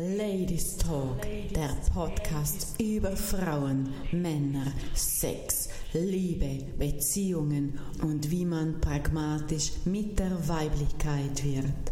Ladies 0.00 0.76
Talk, 0.76 1.22
der 1.52 1.76
Podcast 1.92 2.80
über 2.80 3.16
Frauen, 3.16 3.88
Männer, 4.12 4.72
Sex, 4.94 5.68
Liebe, 5.92 6.64
Beziehungen 6.78 7.80
und 8.00 8.30
wie 8.30 8.44
man 8.44 8.80
pragmatisch 8.80 9.72
mit 9.86 10.16
der 10.20 10.30
Weiblichkeit 10.46 11.42
wird. 11.42 11.90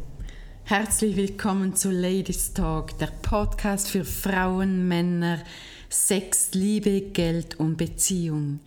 Herzlich 0.62 1.16
willkommen 1.16 1.74
zu 1.74 1.90
Ladies 1.90 2.54
Talk, 2.54 2.96
der 2.98 3.10
Podcast 3.22 3.88
für 3.88 4.04
Frauen, 4.04 4.86
Männer, 4.86 5.42
Sex, 5.88 6.50
Liebe, 6.52 7.00
Geld 7.00 7.58
und 7.58 7.76
Beziehung. 7.76 8.60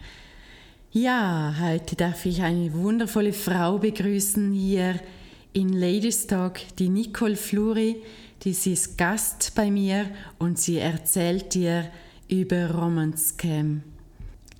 Ja, 0.91 1.55
heute 1.61 1.95
darf 1.95 2.25
ich 2.25 2.41
eine 2.41 2.73
wundervolle 2.73 3.31
Frau 3.31 3.77
begrüßen 3.77 4.51
hier 4.51 4.99
in 5.53 5.69
Ladies 5.69 6.27
Talk, 6.27 6.59
die 6.77 6.89
Nicole 6.89 7.37
Fluri 7.37 8.03
die 8.43 8.53
sie 8.53 8.73
ist 8.73 8.97
Gast 8.97 9.53
bei 9.55 9.69
mir 9.69 10.05
und 10.37 10.57
sie 10.57 10.77
erzählt 10.77 11.53
dir 11.53 11.89
über 12.29 12.71
Romance 12.71 13.29
Scam. 13.29 13.83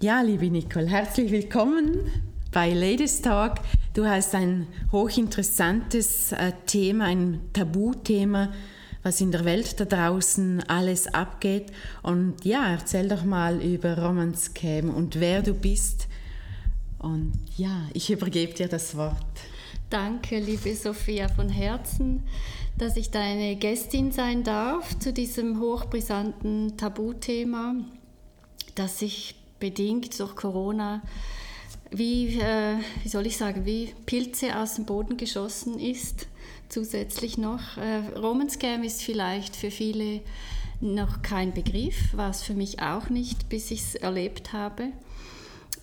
Ja, 0.02 0.22
liebe 0.22 0.50
Nicole, 0.50 0.88
herzlich 0.88 1.32
willkommen 1.32 2.12
bei 2.52 2.74
Ladies 2.74 3.22
Talk. 3.22 3.56
Du 3.94 4.06
hast 4.06 4.36
ein 4.36 4.68
hochinteressantes 4.92 6.34
äh, 6.34 6.52
Thema, 6.66 7.06
ein 7.06 7.40
Tabuthema, 7.54 8.52
was 9.02 9.22
in 9.22 9.32
der 9.32 9.46
Welt 9.46 9.80
da 9.80 9.86
draußen 9.86 10.62
alles 10.68 11.08
abgeht. 11.14 11.72
Und 12.02 12.44
ja, 12.44 12.72
erzähl 12.72 13.08
doch 13.08 13.24
mal 13.24 13.62
über 13.62 13.98
Romance 13.98 14.46
Scam 14.48 14.90
und 14.90 15.20
wer 15.22 15.42
du 15.42 15.54
bist. 15.54 16.08
Und 16.98 17.32
ja, 17.56 17.88
ich 17.94 18.12
übergebe 18.12 18.54
dir 18.54 18.68
das 18.68 18.98
Wort. 18.98 19.16
Danke, 19.90 20.38
liebe 20.38 20.76
Sophia, 20.76 21.30
von 21.30 21.50
Herzen 21.50 22.24
dass 22.80 22.98
ich 22.98 23.12
deine 23.12 23.56
Gästin 23.58 24.12
sein 24.12 24.44
darf 24.44 24.98
zu 24.98 25.14
diesem 25.14 25.60
hochbrisanten 25.60 26.78
Tabuthema, 26.78 27.76
das 28.74 28.98
sich 29.00 29.36
bedingt 29.60 30.20
durch 30.20 30.36
Corona 30.36 31.04
wie, 31.92 32.40
äh, 32.40 32.78
wie 33.04 33.10
soll 33.10 33.26
ich 33.26 33.38
sagen, 33.38 33.66
wie 33.66 33.94
Pilze 34.06 34.58
aus 34.58 34.76
dem 34.76 34.86
Boden 34.86 35.18
geschossen 35.18 35.80
ist, 35.80 36.28
zusätzlich 36.70 37.38
noch. 37.38 37.78
Äh, 37.78 38.18
Romance-Scam 38.18 38.84
ist 38.84 39.02
vielleicht 39.02 39.56
für 39.56 39.72
viele 39.72 40.22
noch 40.82 41.22
kein 41.22 41.54
Begriff, 41.54 42.16
war 42.16 42.30
es 42.30 42.44
für 42.44 42.54
mich 42.54 42.82
auch 42.82 43.10
nicht, 43.10 43.50
bis 43.50 43.72
ich 43.72 43.82
es 43.82 43.96
erlebt 43.96 44.54
habe. 44.54 44.90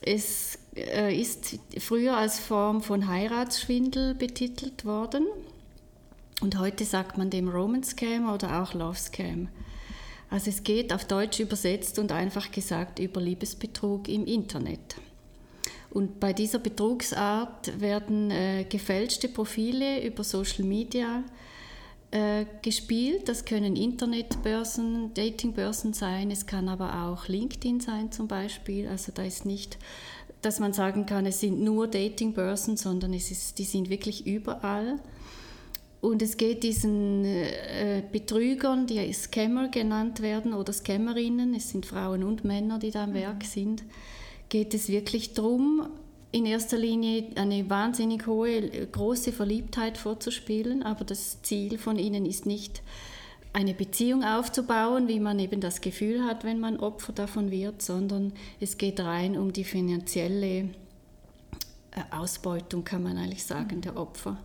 Es 0.01 0.59
äh, 0.77 1.15
ist 1.15 1.59
früher 1.79 2.17
als 2.17 2.39
Form 2.39 2.83
von 2.83 3.09
Heiratsschwindel 3.09 4.15
betitelt 4.15 4.85
worden. 4.85 5.27
Und 6.41 6.59
heute 6.59 6.85
sagt 6.85 7.17
man 7.17 7.31
dem 7.31 7.49
Romance 7.49 7.91
Scam 7.91 8.33
oder 8.33 8.63
auch 8.63 8.75
Love 8.75 8.99
Scam. 8.99 9.49
Also 10.29 10.51
es 10.51 10.65
geht 10.65 10.93
auf 10.93 11.05
Deutsch 11.05 11.41
übersetzt 11.41 11.99
und 11.99 12.13
einfach 12.13 12.51
gesagt 12.51 12.99
über 12.99 13.21
Liebesbetrug 13.21 14.09
im 14.09 14.27
Internet. 14.27 14.97
Und 15.91 16.21
bei 16.21 16.33
dieser 16.33 16.59
Betrugsart 16.59 17.81
werden 17.81 18.31
äh, 18.31 18.67
gefälschte 18.69 19.29
Profile 19.29 20.05
über 20.05 20.25
Social 20.25 20.65
Media 20.65 21.23
äh, 22.11 22.45
gespielt. 22.61 23.29
Das 23.29 23.45
können 23.45 23.77
Internetbörsen, 23.77 25.15
Datingbörsen 25.15 25.95
sein, 25.95 26.31
es 26.31 26.45
kann 26.45 26.69
aber 26.69 27.07
auch 27.07 27.29
LinkedIn 27.29 27.81
sein 27.81 28.13
zum 28.13 28.29
Beispiel. 28.29 28.89
Also 28.89 29.11
da 29.15 29.23
ist 29.23 29.47
nicht, 29.47 29.79
dass 30.43 30.61
man 30.61 30.73
sagen 30.73 31.07
kann, 31.07 31.25
es 31.25 31.41
sind 31.41 31.63
nur 31.63 31.89
Datingbörsen, 31.89 32.77
sondern 32.77 33.15
es 33.15 33.31
ist, 33.31 33.59
die 33.59 33.65
sind 33.65 33.89
wirklich 33.89 34.27
überall. 34.27 34.99
Und 36.07 36.23
es 36.23 36.37
geht 36.37 36.63
diesen 36.63 37.25
äh, 37.25 38.01
Betrügern, 38.13 38.87
die 38.87 39.13
Scammer 39.13 39.67
genannt 39.67 40.23
werden 40.23 40.55
oder 40.55 40.73
Scammerinnen, 40.73 41.53
es 41.53 41.71
sind 41.71 41.85
Frauen 41.85 42.23
und 42.23 42.45
Männer, 42.45 42.79
die 42.79 42.93
da 42.93 43.03
am 43.03 43.15
Werk 43.15 43.43
mhm. 43.43 43.47
sind, 43.47 43.83
geht 44.49 44.73
es 44.73 44.89
wirklich 44.89 45.35
darum, 45.35 45.89
in 46.31 46.47
erster 46.47 46.79
Linie 46.79 47.25
eine 47.35 47.69
wahnsinnig 47.69 48.29
hohe, 48.29 48.87
große 48.87 49.33
Verliebtheit 49.33 49.99
vorzuspielen, 49.99 50.85
aber 50.85 51.05
das 51.05 51.43
Ziel 51.43 51.77
von 51.77 51.99
ihnen 51.99 52.25
ist 52.25 52.47
nicht, 52.47 52.83
eine 53.53 53.75
Beziehung 53.75 54.23
aufzubauen, 54.23 55.09
wie 55.09 55.19
man 55.19 55.41
eben 55.41 55.61
das 55.61 55.81
Gefühl 55.81 56.23
hat, 56.23 56.45
wenn 56.45 56.61
man 56.61 56.79
Opfer 56.79 57.15
davon 57.15 57.51
wird, 57.51 57.83
sondern 57.83 58.33
es 58.61 58.79
geht 58.79 59.01
rein 59.01 59.37
um 59.37 59.53
die 59.53 59.65
finanzielle 59.65 60.47
äh, 60.47 60.67
Ausbeutung, 62.13 62.85
kann 62.85 63.03
man 63.03 63.19
eigentlich 63.19 63.43
sagen, 63.43 63.81
der 63.81 63.97
Opfer. 63.97 64.39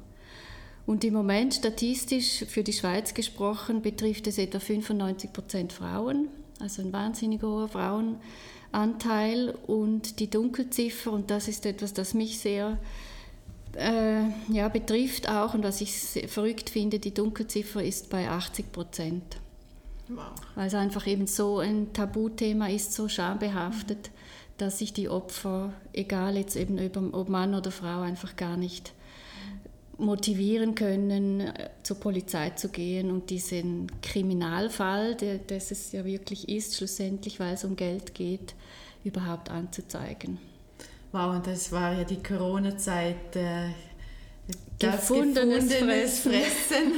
Und 0.85 1.03
im 1.03 1.13
Moment 1.13 1.53
statistisch 1.53 2.45
für 2.47 2.63
die 2.63 2.73
Schweiz 2.73 3.13
gesprochen 3.13 3.81
betrifft 3.81 4.27
es 4.27 4.37
etwa 4.37 4.59
95 4.59 5.31
Prozent 5.31 5.73
Frauen, 5.73 6.27
also 6.59 6.81
ein 6.81 6.91
wahnsinnig 6.91 7.41
hoher 7.41 7.67
Frauenanteil. 7.67 9.55
Und 9.67 10.19
die 10.19 10.29
Dunkelziffer, 10.29 11.11
und 11.11 11.29
das 11.29 11.47
ist 11.47 11.65
etwas, 11.65 11.93
das 11.93 12.13
mich 12.13 12.39
sehr 12.39 12.77
äh, 13.75 14.23
ja, 14.49 14.67
betrifft 14.67 15.29
auch 15.29 15.53
und 15.53 15.63
was 15.63 15.81
ich 15.81 15.93
verrückt 16.27 16.69
finde, 16.69 16.99
die 16.99 17.13
Dunkelziffer 17.13 17.83
ist 17.83 18.09
bei 18.09 18.29
80 18.29 18.71
Prozent. 18.71 19.37
Wow. 20.07 20.31
Weil 20.55 20.67
es 20.67 20.73
einfach 20.73 21.07
eben 21.07 21.27
so 21.27 21.59
ein 21.59 21.93
Tabuthema 21.93 22.67
ist, 22.67 22.93
so 22.93 23.07
schambehaftet, 23.07 24.11
dass 24.57 24.79
sich 24.79 24.93
die 24.93 25.09
Opfer, 25.09 25.73
egal 25.93 26.37
jetzt 26.37 26.55
eben 26.55 27.13
ob 27.13 27.29
Mann 27.29 27.55
oder 27.55 27.71
Frau, 27.71 28.01
einfach 28.01 28.35
gar 28.35 28.57
nicht 28.57 28.93
motivieren 30.01 30.75
können, 30.75 31.41
äh, 31.41 31.69
zur 31.83 31.97
Polizei 31.99 32.51
zu 32.51 32.69
gehen 32.69 33.11
und 33.11 33.29
diesen 33.29 33.91
Kriminalfall, 34.01 35.15
der, 35.15 35.37
das 35.37 35.71
es 35.71 35.91
ja 35.91 36.03
wirklich 36.03 36.49
ist, 36.49 36.75
schlussendlich, 36.75 37.39
weil 37.39 37.53
es 37.53 37.63
um 37.63 37.75
Geld 37.75 38.13
geht, 38.13 38.55
überhaupt 39.03 39.49
anzuzeigen. 39.49 40.39
Wow, 41.11 41.35
und 41.35 41.47
das 41.47 41.71
war 41.71 41.93
ja 41.93 42.03
die 42.03 42.21
Corona-Zeit. 42.21 43.35
Äh, 43.35 43.69
gefundenes, 44.79 45.67
gefundenes 45.67 46.19
Fressen, 46.19 46.31
Fressen 46.31 46.93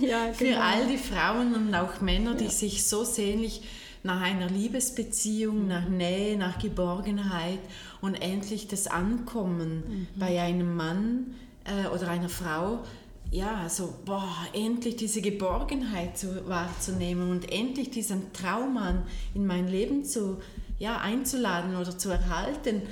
ja, 0.06 0.26
genau. 0.26 0.34
für 0.34 0.60
all 0.60 0.86
die 0.86 0.98
Frauen 0.98 1.54
und 1.54 1.74
auch 1.74 2.00
Männer, 2.00 2.34
die 2.34 2.44
ja. 2.44 2.50
sich 2.50 2.84
so 2.84 3.04
sehnlich 3.04 3.62
nach 4.02 4.20
einer 4.20 4.48
Liebesbeziehung, 4.48 5.62
mhm. 5.62 5.68
nach 5.68 5.88
Nähe, 5.88 6.36
nach 6.36 6.58
Geborgenheit 6.58 7.60
und 8.00 8.14
endlich 8.14 8.68
das 8.68 8.86
Ankommen 8.86 9.82
mhm. 9.86 10.06
bei 10.16 10.40
einem 10.40 10.76
Mann 10.76 11.34
äh, 11.64 11.88
oder 11.88 12.08
einer 12.08 12.28
Frau, 12.28 12.84
ja, 13.30 13.68
so, 13.68 13.92
boah, 14.04 14.46
endlich 14.52 14.96
diese 14.96 15.20
Geborgenheit 15.20 16.16
zu, 16.16 16.48
wahrzunehmen 16.48 17.30
und 17.30 17.50
endlich 17.50 17.90
diesen 17.90 18.32
Traummann 18.32 19.02
in 19.34 19.46
mein 19.46 19.66
Leben 19.66 20.04
zu, 20.04 20.38
ja, 20.78 20.98
einzuladen 20.98 21.74
oder 21.76 21.98
zu 21.98 22.10
erhalten, 22.10 22.82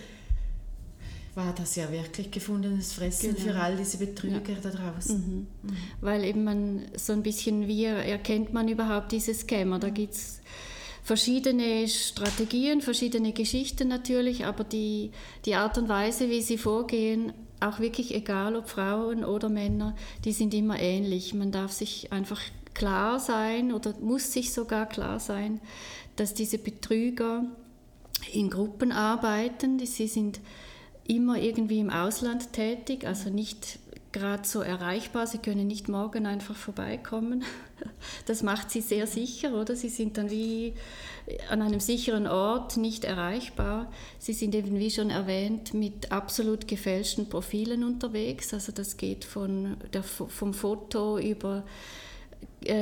war 1.35 1.55
das 1.55 1.77
ja 1.77 1.91
wirklich 1.91 2.31
gefundenes 2.31 2.93
Fressen 2.93 3.35
genau. 3.35 3.53
für 3.53 3.61
all 3.61 3.77
diese 3.77 3.99
Betrüger 3.99 4.53
ja. 4.53 4.59
da 4.63 4.71
draußen. 4.71 5.17
Mhm. 5.17 5.47
Mhm. 5.63 5.77
Weil 6.01 6.25
eben 6.25 6.45
man 6.45 6.83
so 6.97 7.13
ein 7.13 7.23
bisschen, 7.23 7.69
wie 7.69 7.85
erkennt 7.85 8.53
man 8.53 8.69
überhaupt 8.69 9.13
diese 9.13 9.33
Scammer? 9.33 9.79
Da 9.79 9.89
gibt 9.89 10.15
es 10.15 10.41
verschiedene 11.03 11.89
Strategien, 11.89 12.83
verschiedene 12.83 13.33
Geschichten 13.33 13.89
natürlich, 13.89 14.45
aber 14.45 14.65
die, 14.65 15.11
die 15.47 15.55
Art 15.55 15.79
und 15.79 15.89
Weise, 15.89 16.29
wie 16.29 16.43
sie 16.43 16.59
vorgehen, 16.59 17.33
auch 17.63 17.79
wirklich 17.81 18.15
egal 18.15 18.57
ob 18.57 18.69
Frauen 18.69 19.25
oder 19.25 19.49
Männer, 19.49 19.95
die 20.25 20.33
sind 20.33 20.55
immer 20.55 20.79
ähnlich. 20.79 21.35
Man 21.35 21.53
darf 21.53 21.73
sich 21.73 22.13
einfach 22.13 22.41
klar 22.75 23.21
sein 23.21 23.73
oder 23.73 23.95
muss 24.01 24.33
sich 24.33 24.53
sogar 24.53 24.87
klar 24.87 25.21
sein, 25.21 25.61
dass 26.17 26.35
diese 26.35 26.59
Betrüger 26.59 27.45
in 28.33 28.51
Gruppen 28.51 28.93
arbeiten. 28.93 29.79
Sie 29.85 30.07
sind 30.07 30.41
immer 31.07 31.39
irgendwie 31.39 31.81
im 31.81 31.91
Ausland 31.91 32.53
tätig, 32.53 33.07
also 33.07 33.31
nicht 33.31 33.79
gerade 34.13 34.47
so 34.47 34.61
erreichbar. 34.61 35.27
Sie 35.27 35.39
können 35.39 35.67
nicht 35.67 35.89
morgen 35.89 36.27
einfach 36.27 36.57
vorbeikommen. 36.57 37.45
Das 38.27 38.45
macht 38.45 38.71
sie 38.71 38.81
sehr 38.81 39.09
sicher, 39.09 39.55
oder? 39.55 39.75
Sie 39.75 39.89
sind 39.89 40.17
dann 40.17 40.31
wie 40.31 40.75
an 41.51 41.63
einem 41.63 41.81
sicheren 41.81 42.29
Ort 42.29 42.77
nicht 42.77 43.05
erreichbar. 43.05 43.91
Sie 44.21 44.33
sind 44.33 44.55
eben, 44.55 44.79
wie 44.79 44.91
schon 44.91 45.11
erwähnt, 45.11 45.75
mit 45.75 46.13
absolut 46.13 46.69
gefälschten 46.69 47.29
Profilen 47.29 47.83
unterwegs. 47.83 48.55
Also 48.55 48.71
das 48.71 48.97
geht 48.97 49.25
von 49.25 49.77
der, 49.93 50.05
vom 50.05 50.55
Foto 50.55 51.19
über 51.19 51.65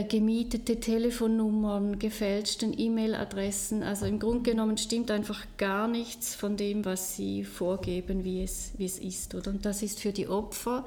gemietete 0.09 0.79
Telefonnummern, 0.79 1.99
gefälschten 1.99 2.79
E-Mail-Adressen. 2.79 3.83
Also 3.83 4.07
im 4.07 4.19
Grunde 4.19 4.51
genommen 4.51 4.77
stimmt 4.77 5.11
einfach 5.11 5.47
gar 5.57 5.89
nichts 5.89 6.35
von 6.35 6.57
dem, 6.57 6.85
was 6.85 7.17
sie 7.17 7.45
vorgeben, 7.45 8.25
wie 8.25 8.43
es, 8.43 8.73
wie 8.77 8.85
es 8.85 8.99
ist. 8.99 9.35
Oder? 9.35 9.51
Und 9.51 9.65
das 9.65 9.83
ist 9.83 10.01
für 10.01 10.12
die 10.12 10.29
Opfer 10.29 10.85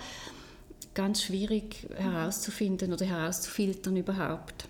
ganz 0.94 1.24
schwierig 1.24 1.88
herauszufinden 1.96 2.94
oder 2.94 3.06
herauszufiltern 3.06 3.98
überhaupt. 3.98 4.68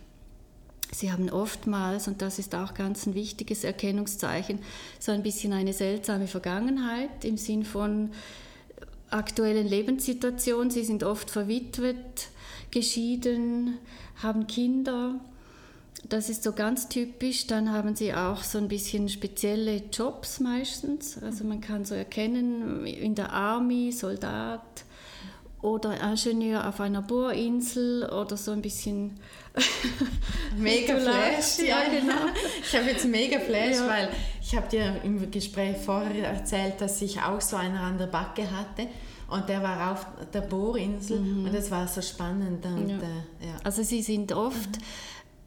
Sie 0.91 1.11
haben 1.11 1.29
oftmals, 1.29 2.07
und 2.07 2.21
das 2.21 2.39
ist 2.39 2.55
auch 2.55 2.73
ganz 2.75 3.05
ein 3.05 3.15
wichtiges 3.15 3.63
Erkennungszeichen, 3.63 4.59
so 4.99 5.11
ein 5.11 5.23
bisschen 5.23 5.51
eine 5.51 5.73
seltsame 5.73 6.27
Vergangenheit 6.27 7.25
im 7.25 7.37
Sinn 7.37 7.65
von 7.65 8.11
aktuellen 9.09 9.67
Lebenssituationen. 9.67 10.69
Sie 10.69 10.83
sind 10.83 11.03
oft 11.03 11.29
verwitwet, 11.29 12.29
geschieden, 12.73 13.77
haben 14.21 14.47
Kinder 14.47 15.21
das 16.09 16.29
ist 16.29 16.43
so 16.43 16.51
ganz 16.51 16.89
typisch. 16.89 17.47
Dann 17.47 17.71
haben 17.71 17.95
sie 17.95 18.13
auch 18.13 18.43
so 18.43 18.57
ein 18.57 18.67
bisschen 18.67 19.09
spezielle 19.09 19.83
Jobs 19.91 20.39
meistens. 20.39 21.21
Also 21.21 21.43
man 21.43 21.61
kann 21.61 21.85
so 21.85 21.95
erkennen, 21.95 22.85
in 22.85 23.15
der 23.15 23.31
Army, 23.31 23.91
Soldat 23.91 24.61
oder 25.61 25.97
Ingenieur 26.01 26.67
auf 26.67 26.81
einer 26.81 27.01
Bohrinsel 27.01 28.09
oder 28.09 28.35
so 28.35 28.51
ein 28.51 28.61
bisschen 28.61 29.17
mega 30.57 30.97
Flash. 30.97 31.59
Ja, 31.59 31.83
genau. 31.89 32.25
Ich 32.61 32.75
habe 32.75 32.89
jetzt 32.89 33.05
mega 33.05 33.39
Flash, 33.39 33.77
ja. 33.77 33.87
weil 33.87 34.09
ich 34.41 34.55
habe 34.55 34.67
dir 34.67 34.99
im 35.03 35.31
Gespräch 35.31 35.77
vorher 35.77 36.27
erzählt, 36.27 36.81
dass 36.81 37.01
ich 37.01 37.21
auch 37.21 37.39
so 37.39 37.55
einen 37.55 37.77
an 37.77 37.97
der 37.97 38.07
Backe 38.07 38.51
hatte. 38.51 38.87
Und 39.33 39.49
der 39.49 39.63
war 39.63 39.91
auf 39.91 40.05
der 40.31 40.41
Bohrinsel 40.41 41.19
mhm. 41.19 41.45
und 41.45 41.53
das 41.55 41.71
war 41.71 41.87
so 41.87 42.01
spannend. 42.01 42.63
Und, 42.65 42.89
ja. 42.89 42.97
Äh, 42.97 43.47
ja. 43.47 43.55
Also 43.63 43.81
sie 43.81 44.03
sind 44.03 44.31
oft, 44.31 44.77
mhm. 44.77 44.83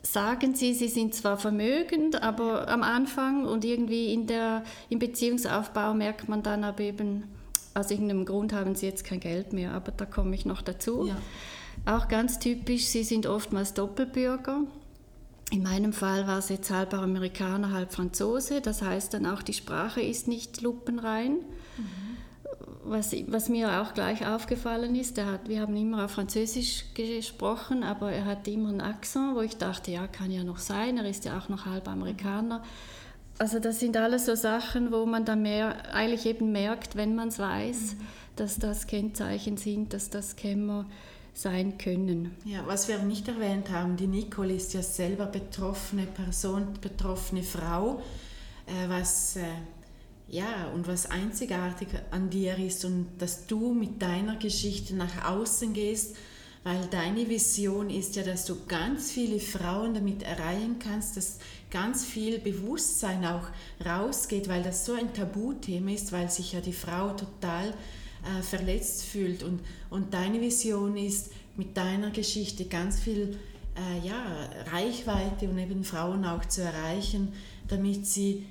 sagen 0.02 0.54
sie, 0.56 0.74
sie 0.74 0.88
sind 0.88 1.14
zwar 1.14 1.36
vermögend, 1.36 2.20
aber 2.20 2.68
am 2.68 2.82
Anfang 2.82 3.44
und 3.46 3.64
irgendwie 3.64 4.12
in 4.12 4.26
der, 4.26 4.64
im 4.88 4.98
Beziehungsaufbau 4.98 5.94
merkt 5.94 6.28
man 6.28 6.42
dann 6.42 6.64
aber 6.64 6.80
eben, 6.80 7.24
aus 7.74 7.90
irgendeinem 7.92 8.24
Grund 8.24 8.52
haben 8.52 8.74
sie 8.74 8.86
jetzt 8.86 9.04
kein 9.04 9.20
Geld 9.20 9.52
mehr, 9.52 9.72
aber 9.72 9.92
da 9.92 10.04
komme 10.04 10.34
ich 10.34 10.46
noch 10.46 10.62
dazu. 10.62 11.06
Ja. 11.06 11.16
Auch 11.84 12.08
ganz 12.08 12.40
typisch, 12.40 12.86
sie 12.86 13.04
sind 13.04 13.26
oftmals 13.26 13.72
Doppelbürger. 13.74 14.62
In 15.52 15.62
meinem 15.62 15.92
Fall 15.92 16.26
war 16.26 16.38
es 16.38 16.48
jetzt 16.48 16.72
halb 16.72 16.92
Amerikaner, 16.92 17.70
halb 17.70 17.92
Franzose. 17.92 18.60
Das 18.60 18.82
heißt 18.82 19.14
dann 19.14 19.26
auch, 19.26 19.42
die 19.42 19.52
Sprache 19.52 20.00
ist 20.00 20.26
nicht 20.26 20.60
lupenrein. 20.60 21.34
Mhm. 21.34 22.05
Was, 22.88 23.12
was, 23.28 23.48
mir 23.48 23.82
auch 23.82 23.94
gleich 23.94 24.26
aufgefallen 24.26 24.94
ist, 24.94 25.20
hat, 25.20 25.48
wir 25.48 25.60
haben 25.60 25.76
immer 25.76 26.04
auf 26.04 26.12
Französisch 26.12 26.84
gesprochen, 26.94 27.82
aber 27.82 28.12
er 28.12 28.24
hat 28.24 28.46
immer 28.46 28.68
einen 28.68 28.80
Akzent, 28.80 29.34
wo 29.34 29.40
ich 29.40 29.56
dachte, 29.56 29.90
ja, 29.90 30.06
kann 30.06 30.30
ja 30.30 30.44
noch 30.44 30.58
sein, 30.58 30.96
er 30.98 31.08
ist 31.08 31.24
ja 31.24 31.38
auch 31.38 31.48
noch 31.48 31.66
halb 31.66 31.88
Amerikaner. 31.88 32.62
Also 33.38 33.58
das 33.58 33.80
sind 33.80 33.96
alles 33.96 34.26
so 34.26 34.34
Sachen, 34.34 34.92
wo 34.92 35.04
man 35.04 35.24
dann 35.24 35.42
mehr, 35.42 35.92
eigentlich 35.94 36.26
eben 36.26 36.52
merkt, 36.52 36.96
wenn 36.96 37.14
man 37.14 37.28
es 37.28 37.38
weiß, 37.38 37.94
mhm. 37.94 38.06
dass 38.36 38.58
das 38.58 38.86
Kennzeichen 38.86 39.56
sind, 39.56 39.92
dass 39.92 40.08
das 40.08 40.36
Kämmer 40.36 40.86
sein 41.34 41.76
können. 41.76 42.34
Ja, 42.44 42.66
was 42.66 42.88
wir 42.88 42.98
nicht 42.98 43.28
erwähnt 43.28 43.70
haben, 43.70 43.96
die 43.96 44.06
Nicole 44.06 44.54
ist 44.54 44.72
ja 44.72 44.82
selber 44.82 45.26
betroffene 45.26 46.06
Person, 46.06 46.68
betroffene 46.80 47.42
Frau, 47.42 48.00
äh, 48.66 48.88
was 48.88 49.36
äh, 49.36 49.42
ja 50.28 50.68
und 50.74 50.88
was 50.88 51.10
einzigartig 51.10 51.88
an 52.10 52.30
dir 52.30 52.58
ist 52.58 52.84
und 52.84 53.08
dass 53.18 53.46
du 53.46 53.72
mit 53.72 54.02
deiner 54.02 54.36
Geschichte 54.36 54.94
nach 54.94 55.24
außen 55.28 55.72
gehst, 55.72 56.16
weil 56.64 56.86
deine 56.90 57.28
Vision 57.28 57.90
ist 57.90 58.16
ja, 58.16 58.24
dass 58.24 58.44
du 58.44 58.56
ganz 58.66 59.12
viele 59.12 59.38
Frauen 59.38 59.94
damit 59.94 60.24
erreichen 60.24 60.80
kannst, 60.80 61.16
dass 61.16 61.38
ganz 61.70 62.04
viel 62.04 62.40
Bewusstsein 62.40 63.24
auch 63.24 63.48
rausgeht, 63.84 64.48
weil 64.48 64.64
das 64.64 64.84
so 64.84 64.94
ein 64.94 65.14
Tabuthema 65.14 65.92
ist, 65.92 66.10
weil 66.10 66.28
sich 66.28 66.54
ja 66.54 66.60
die 66.60 66.72
Frau 66.72 67.10
total 67.10 67.68
äh, 67.68 68.42
verletzt 68.42 69.04
fühlt. 69.04 69.44
Und, 69.44 69.60
und 69.90 70.12
deine 70.12 70.40
Vision 70.40 70.96
ist, 70.96 71.30
mit 71.56 71.76
deiner 71.76 72.10
Geschichte 72.10 72.64
ganz 72.66 72.98
viel 72.98 73.38
äh, 73.76 74.06
ja, 74.06 74.50
Reichweite 74.72 75.48
und 75.48 75.58
eben 75.58 75.84
Frauen 75.84 76.24
auch 76.24 76.44
zu 76.44 76.62
erreichen, 76.62 77.32
damit 77.68 78.06
sie 78.06 78.46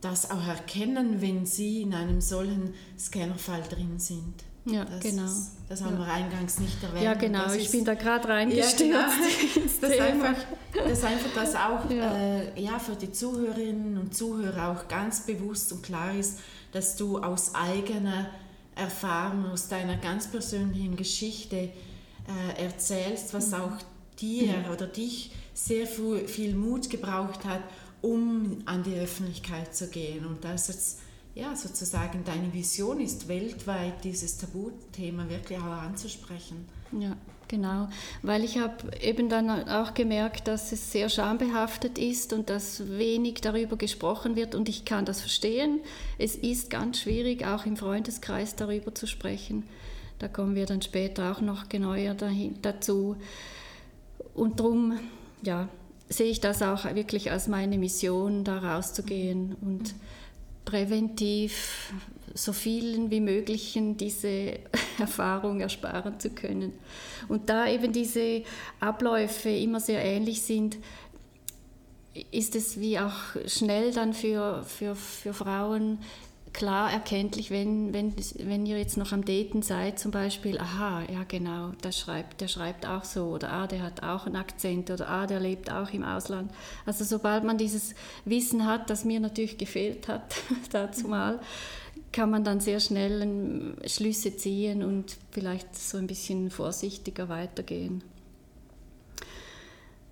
das 0.00 0.30
auch 0.30 0.46
erkennen, 0.46 1.20
wenn 1.20 1.46
sie 1.46 1.82
in 1.82 1.94
einem 1.94 2.20
solchen 2.20 2.74
Scannerfall 2.98 3.62
drin 3.68 3.98
sind. 3.98 4.34
Ja, 4.64 4.84
das, 4.84 5.00
genau. 5.00 5.30
Das 5.68 5.82
haben 5.82 5.98
ja. 5.98 6.06
wir 6.06 6.12
eingangs 6.12 6.58
nicht 6.58 6.82
erwähnt. 6.82 7.02
Ja, 7.02 7.14
genau. 7.14 7.44
Das 7.44 7.56
ich 7.56 7.64
ist, 7.66 7.72
bin 7.72 7.84
da 7.84 7.94
gerade 7.94 8.28
reingestürzt. 8.28 8.80
Ja, 8.90 9.08
genau. 9.54 9.66
das, 9.80 9.98
einfach, 9.98 10.36
das 10.72 11.04
einfach, 11.04 11.34
dass 11.34 11.54
auch 11.54 11.90
ja. 11.90 12.14
Äh, 12.14 12.62
ja, 12.62 12.78
für 12.78 12.94
die 12.94 13.10
Zuhörerinnen 13.10 13.98
und 13.98 14.14
Zuhörer 14.14 14.72
auch 14.72 14.88
ganz 14.88 15.20
bewusst 15.20 15.72
und 15.72 15.82
klar 15.82 16.14
ist, 16.14 16.38
dass 16.72 16.96
du 16.96 17.18
aus 17.18 17.54
eigener 17.54 18.30
Erfahrung, 18.76 19.46
aus 19.46 19.68
deiner 19.68 19.96
ganz 19.96 20.28
persönlichen 20.28 20.96
Geschichte 20.96 21.56
äh, 21.56 22.62
erzählst, 22.62 23.32
was 23.34 23.48
mhm. 23.48 23.54
auch 23.54 23.72
dir 24.20 24.54
oder 24.72 24.86
dich 24.86 25.32
sehr 25.54 25.86
viel 25.86 26.54
Mut 26.54 26.90
gebraucht 26.90 27.44
hat, 27.44 27.62
um 28.02 28.58
an 28.64 28.82
die 28.82 28.94
Öffentlichkeit 28.94 29.74
zu 29.74 29.88
gehen. 29.88 30.26
Und 30.26 30.44
das 30.44 30.68
jetzt 30.68 31.00
ja, 31.34 31.54
sozusagen 31.54 32.24
deine 32.24 32.52
Vision 32.52 33.00
ist, 33.00 33.28
weltweit 33.28 34.04
dieses 34.04 34.38
Tabuthema 34.38 35.28
wirklich 35.28 35.58
auch 35.58 35.64
anzusprechen. 35.64 36.66
Ja, 36.98 37.16
genau. 37.46 37.88
Weil 38.22 38.42
ich 38.42 38.58
habe 38.58 38.74
eben 39.00 39.28
dann 39.28 39.48
auch 39.68 39.94
gemerkt, 39.94 40.48
dass 40.48 40.72
es 40.72 40.90
sehr 40.90 41.08
schambehaftet 41.08 41.98
ist 41.98 42.32
und 42.32 42.50
dass 42.50 42.88
wenig 42.88 43.40
darüber 43.42 43.76
gesprochen 43.76 44.34
wird 44.34 44.54
und 44.54 44.68
ich 44.68 44.84
kann 44.84 45.04
das 45.04 45.20
verstehen. 45.20 45.80
Es 46.18 46.34
ist 46.34 46.68
ganz 46.68 47.00
schwierig, 47.00 47.46
auch 47.46 47.64
im 47.64 47.76
Freundeskreis 47.76 48.56
darüber 48.56 48.94
zu 48.94 49.06
sprechen. 49.06 49.64
Da 50.18 50.28
kommen 50.28 50.56
wir 50.56 50.66
dann 50.66 50.82
später 50.82 51.32
auch 51.32 51.40
noch 51.40 51.68
genauer 51.68 52.14
dahin, 52.14 52.56
dazu. 52.60 53.16
Und 54.34 54.58
darum, 54.58 54.98
ja, 55.42 55.68
sehe 56.10 56.30
ich 56.30 56.40
das 56.40 56.60
auch 56.60 56.84
wirklich 56.94 57.30
als 57.30 57.48
meine 57.48 57.78
Mission, 57.78 58.44
da 58.44 58.58
rauszugehen 58.58 59.56
und 59.62 59.94
präventiv 60.64 61.92
so 62.34 62.52
vielen 62.52 63.10
wie 63.10 63.20
möglichen 63.20 63.96
diese 63.96 64.58
Erfahrung 64.98 65.60
ersparen 65.60 66.20
zu 66.20 66.30
können. 66.30 66.72
Und 67.28 67.48
da 67.48 67.66
eben 67.68 67.92
diese 67.92 68.42
Abläufe 68.80 69.50
immer 69.50 69.80
sehr 69.80 70.04
ähnlich 70.04 70.42
sind, 70.42 70.78
ist 72.32 72.56
es 72.56 72.80
wie 72.80 72.98
auch 72.98 73.36
schnell 73.46 73.92
dann 73.92 74.12
für, 74.12 74.64
für, 74.64 74.96
für 74.96 75.32
Frauen 75.32 75.98
klar 76.52 76.92
erkenntlich, 76.92 77.50
wenn, 77.50 77.92
wenn, 77.94 78.14
wenn 78.38 78.66
ihr 78.66 78.78
jetzt 78.78 78.96
noch 78.96 79.12
am 79.12 79.24
Daten 79.24 79.62
seid, 79.62 79.98
zum 79.98 80.10
Beispiel, 80.10 80.58
aha, 80.58 81.02
ja 81.12 81.24
genau, 81.26 81.70
der 81.84 81.92
schreibt, 81.92 82.40
der 82.40 82.48
schreibt 82.48 82.86
auch 82.86 83.04
so, 83.04 83.26
oder 83.26 83.52
ah, 83.52 83.66
der 83.66 83.82
hat 83.82 84.02
auch 84.02 84.26
einen 84.26 84.36
Akzent, 84.36 84.90
oder 84.90 85.08
ah, 85.08 85.26
der 85.26 85.40
lebt 85.40 85.70
auch 85.70 85.92
im 85.92 86.02
Ausland. 86.02 86.50
Also 86.86 87.04
sobald 87.04 87.44
man 87.44 87.58
dieses 87.58 87.94
Wissen 88.24 88.66
hat, 88.66 88.90
das 88.90 89.04
mir 89.04 89.20
natürlich 89.20 89.58
gefehlt 89.58 90.08
hat 90.08 90.34
dazu 90.72 91.08
mal, 91.08 91.40
kann 92.12 92.30
man 92.30 92.42
dann 92.42 92.60
sehr 92.60 92.80
schnell 92.80 93.76
Schlüsse 93.86 94.36
ziehen 94.36 94.82
und 94.82 95.16
vielleicht 95.30 95.76
so 95.76 95.98
ein 95.98 96.06
bisschen 96.06 96.50
vorsichtiger 96.50 97.28
weitergehen. 97.28 98.02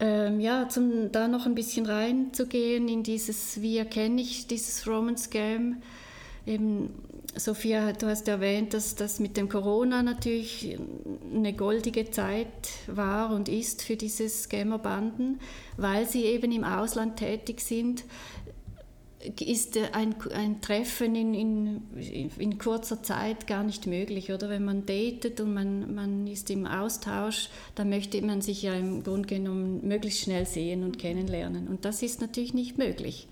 Ähm, 0.00 0.38
ja, 0.38 0.68
zum 0.68 1.10
da 1.10 1.26
noch 1.26 1.46
ein 1.46 1.56
bisschen 1.56 1.86
reinzugehen 1.86 2.88
in 2.88 3.02
dieses, 3.02 3.60
wie 3.60 3.78
erkenne 3.78 4.20
ich 4.22 4.46
dieses 4.46 4.86
Romance 4.86 5.24
Scam, 5.24 5.82
eben, 6.48 6.90
Sophia, 7.36 7.92
du 7.92 8.06
hast 8.06 8.26
erwähnt, 8.26 8.74
dass 8.74 8.94
das 8.94 9.20
mit 9.20 9.36
dem 9.36 9.48
Corona 9.48 10.02
natürlich 10.02 10.78
eine 11.32 11.52
goldige 11.52 12.10
Zeit 12.10 12.48
war 12.86 13.34
und 13.34 13.48
ist 13.48 13.82
für 13.82 13.96
diese 13.96 14.28
Scammerbanden, 14.28 15.40
weil 15.76 16.08
sie 16.08 16.24
eben 16.24 16.50
im 16.50 16.64
Ausland 16.64 17.16
tätig 17.16 17.60
sind 17.60 18.04
ist 19.40 19.76
ein, 19.92 20.14
ein 20.32 20.60
Treffen 20.60 21.16
in, 21.16 21.34
in, 21.34 22.30
in, 22.38 22.58
kurzer 22.58 23.02
Zeit 23.02 23.48
gar 23.48 23.64
nicht 23.64 23.86
möglich, 23.86 24.32
oder? 24.32 24.48
Wenn 24.48 24.64
man 24.64 24.86
datet 24.86 25.40
und 25.40 25.54
man, 25.54 25.92
man 25.92 26.26
ist 26.28 26.50
im 26.50 26.66
Austausch, 26.66 27.48
dann 27.74 27.88
möchte 27.88 28.22
man 28.22 28.42
sich 28.42 28.62
ja 28.62 28.74
im 28.74 29.02
Grunde 29.02 29.28
genommen 29.28 29.86
möglichst 29.86 30.20
schnell 30.20 30.46
sehen 30.46 30.84
und 30.84 31.00
kennenlernen. 31.00 31.66
Und 31.66 31.84
das 31.84 32.02
ist 32.02 32.20
natürlich 32.20 32.54
nicht 32.54 32.78
möglich 32.78 33.26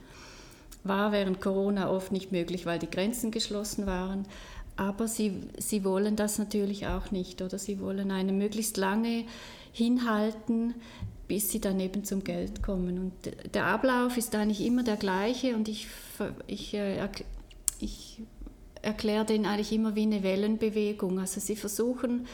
war 0.88 1.12
während 1.12 1.40
Corona 1.40 1.90
oft 1.90 2.12
nicht 2.12 2.33
möglich, 2.33 2.66
weil 2.66 2.78
die 2.78 2.90
Grenzen 2.90 3.31
geschlossen 3.31 3.87
waren. 3.87 4.26
Aber 4.76 5.09
sie, 5.09 5.43
sie 5.59 5.85
wollen 5.85 6.16
das 6.16 6.38
natürlich 6.38 6.87
auch 6.87 7.11
nicht 7.11 7.40
oder 7.40 7.59
sie 7.59 7.81
wollen 7.81 8.11
eine 8.11 8.33
möglichst 8.33 8.76
lange 8.76 9.25
hinhalten, 9.73 10.75
bis 11.28 11.50
sie 11.50 11.61
dann 11.61 11.81
eben 11.81 12.05
zum 12.05 12.23
Geld 12.25 12.62
kommen. 12.62 12.99
Und 12.99 13.55
der 13.55 13.66
Ablauf 13.66 14.16
ist 14.16 14.35
eigentlich 14.35 14.64
immer 14.64 14.83
der 14.83 14.97
gleiche 14.97 15.55
und 15.55 15.69
ich, 15.69 15.88
ich, 16.47 16.75
äh, 16.75 17.09
ich 17.81 18.23
erkläre 18.83 19.25
den 19.25 19.47
eigentlich 19.47 19.73
immer 19.73 19.95
wie 19.95 20.02
eine 20.02 20.23
Wellenbewegung. 20.23 21.19
Also 21.19 21.40
sie 21.40 21.57
versuchen 21.57 22.26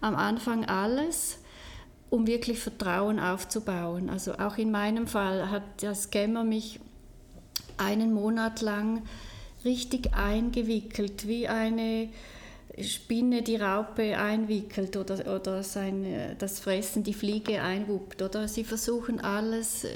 am 0.00 0.16
Anfang 0.16 0.64
alles, 0.64 1.38
um 2.08 2.26
wirklich 2.26 2.58
Vertrauen 2.58 3.20
aufzubauen. 3.20 4.10
Also 4.10 4.34
auch 4.34 4.58
in 4.58 4.70
meinem 4.70 5.06
Fall 5.06 5.50
hat 5.50 5.82
der 5.82 5.94
Scammer 5.94 6.44
mich 6.44 6.80
einen 7.80 8.12
Monat 8.12 8.60
lang 8.60 9.02
richtig 9.64 10.14
eingewickelt, 10.14 11.26
wie 11.26 11.48
eine 11.48 12.08
Spinne 12.80 13.42
die 13.42 13.56
Raupe 13.56 14.16
einwickelt 14.16 14.96
oder, 14.96 15.34
oder 15.34 15.62
sein, 15.62 16.36
das 16.38 16.60
Fressen 16.60 17.02
die 17.02 17.14
Fliege 17.14 17.60
einwuppt. 17.60 18.22
Oder 18.22 18.48
sie 18.48 18.64
versuchen 18.64 19.20
alles, 19.20 19.86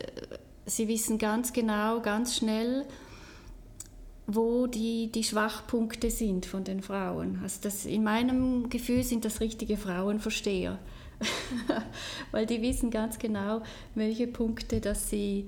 sie 0.67 0.89
wissen 0.89 1.19
ganz 1.19 1.53
genau, 1.53 2.01
ganz 2.01 2.37
schnell, 2.37 2.85
wo 4.27 4.67
die, 4.67 5.11
die 5.13 5.25
Schwachpunkte 5.25 6.11
sind 6.11 6.47
von 6.47 6.65
den 6.65 6.83
Frauen. 6.83 7.41
Also 7.43 7.59
das, 7.63 7.85
in 7.85 8.03
meinem 8.03 8.71
Gefühl 8.71 9.03
sind 9.03 9.25
das 9.25 9.41
richtige 9.41 9.77
Frauenversteher. 9.77 10.79
weil 12.33 12.45
die 12.45 12.61
wissen 12.61 12.91
ganz 12.91 13.19
genau, 13.19 13.63
welche 13.95 14.27
Punkte, 14.27 14.81
dass 14.81 15.09
sie 15.09 15.47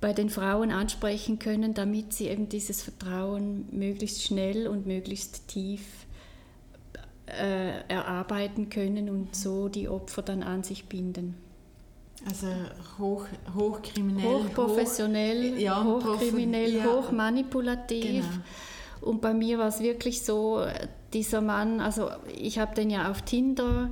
bei 0.00 0.12
den 0.12 0.30
Frauen 0.30 0.70
ansprechen 0.70 1.38
können, 1.38 1.74
damit 1.74 2.12
sie 2.12 2.28
eben 2.28 2.48
dieses 2.48 2.82
Vertrauen 2.82 3.66
möglichst 3.72 4.22
schnell 4.22 4.68
und 4.68 4.86
möglichst 4.86 5.48
tief 5.48 5.82
äh, 7.26 7.80
erarbeiten 7.88 8.70
können 8.70 9.10
und 9.10 9.34
so 9.34 9.68
die 9.68 9.88
Opfer 9.88 10.22
dann 10.22 10.42
an 10.42 10.62
sich 10.62 10.86
binden. 10.86 11.34
Also 12.26 12.46
hoch, 12.98 13.26
hochkriminell. 13.54 14.24
Hochprofessionell, 14.24 15.54
hoch, 15.54 15.58
ja, 15.58 15.84
hochkriminell, 15.84 16.76
ja. 16.76 16.84
hochmanipulativ. 16.84 18.24
Genau. 18.24 19.10
Und 19.10 19.20
bei 19.20 19.34
mir 19.34 19.58
war 19.58 19.68
es 19.68 19.80
wirklich 19.80 20.22
so, 20.22 20.64
dieser 21.12 21.40
Mann, 21.40 21.80
also 21.80 22.10
ich 22.36 22.58
habe 22.58 22.74
den 22.74 22.90
ja 22.90 23.10
auf 23.10 23.22
Tinder 23.22 23.90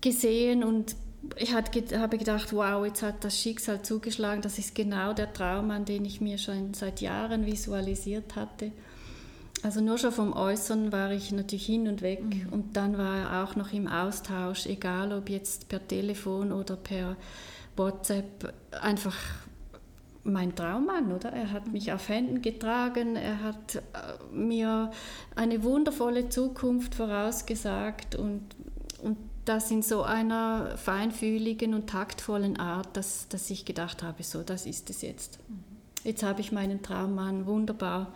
gesehen 0.00 0.64
und 0.64 0.96
ich 1.36 1.54
habe 1.54 2.18
gedacht, 2.18 2.52
wow, 2.52 2.84
jetzt 2.84 3.02
hat 3.02 3.24
das 3.24 3.38
Schicksal 3.38 3.82
zugeschlagen, 3.82 4.42
das 4.42 4.58
ist 4.58 4.74
genau 4.74 5.12
der 5.12 5.32
Traum, 5.32 5.70
an 5.70 5.84
den 5.84 6.04
ich 6.04 6.20
mir 6.20 6.38
schon 6.38 6.74
seit 6.74 7.00
Jahren 7.00 7.46
visualisiert 7.46 8.36
hatte. 8.36 8.72
Also 9.62 9.80
nur 9.80 9.98
schon 9.98 10.12
vom 10.12 10.32
Äußeren 10.32 10.92
war 10.92 11.10
ich 11.10 11.32
natürlich 11.32 11.66
hin 11.66 11.88
und 11.88 12.02
weg 12.02 12.22
mhm. 12.22 12.48
und 12.52 12.76
dann 12.76 12.96
war 12.96 13.18
er 13.18 13.44
auch 13.44 13.56
noch 13.56 13.72
im 13.72 13.88
Austausch, 13.88 14.66
egal 14.66 15.12
ob 15.12 15.28
jetzt 15.28 15.68
per 15.68 15.86
Telefon 15.86 16.52
oder 16.52 16.76
per 16.76 17.16
WhatsApp, 17.76 18.54
einfach 18.80 19.16
mein 20.24 20.54
Traummann, 20.54 21.12
oder? 21.12 21.30
Er 21.30 21.52
hat 21.52 21.72
mich 21.72 21.92
auf 21.92 22.08
Händen 22.08 22.42
getragen, 22.42 23.16
er 23.16 23.42
hat 23.42 23.76
äh, 23.76 24.34
mir 24.34 24.90
eine 25.34 25.62
wundervolle 25.62 26.28
Zukunft 26.28 26.94
vorausgesagt 26.94 28.14
und, 28.14 28.42
und 28.67 28.67
das 29.48 29.70
in 29.70 29.82
so 29.82 30.02
einer 30.02 30.76
feinfühligen 30.76 31.74
und 31.74 31.88
taktvollen 31.88 32.58
Art, 32.58 32.96
dass, 32.96 33.28
dass 33.28 33.50
ich 33.50 33.64
gedacht 33.64 34.02
habe, 34.02 34.22
so, 34.22 34.42
das 34.42 34.66
ist 34.66 34.90
es 34.90 35.02
jetzt. 35.02 35.38
Mhm. 35.48 35.64
Jetzt 36.04 36.22
habe 36.22 36.40
ich 36.40 36.52
meinen 36.52 36.82
Traummann, 36.82 37.46
wunderbar. 37.46 38.12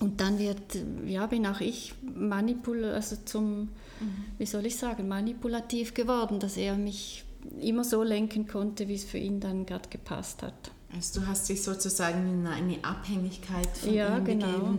Und 0.00 0.20
dann 0.20 0.38
wird, 0.38 0.60
ja, 1.06 1.26
bin 1.26 1.46
auch 1.46 1.60
ich 1.60 1.94
manipul 2.02 2.84
also 2.84 3.16
zum, 3.24 3.60
mhm. 3.60 3.68
wie 4.38 4.46
soll 4.46 4.66
ich 4.66 4.76
sagen, 4.76 5.08
manipulativ 5.08 5.94
geworden, 5.94 6.38
dass 6.40 6.56
er 6.56 6.76
mich 6.76 7.24
immer 7.60 7.84
so 7.84 8.02
lenken 8.02 8.46
konnte, 8.46 8.88
wie 8.88 8.94
es 8.94 9.04
für 9.04 9.18
ihn 9.18 9.40
dann 9.40 9.66
gerade 9.66 9.88
gepasst 9.88 10.42
hat. 10.42 10.70
Also 10.94 11.20
du 11.20 11.26
hast 11.26 11.48
dich 11.48 11.62
sozusagen 11.62 12.28
in 12.28 12.46
eine 12.46 12.84
Abhängigkeit 12.84 13.68
von 13.76 13.92
ja, 13.92 14.16
ihm 14.16 14.24
genau. 14.24 14.46
gegeben. 14.46 14.78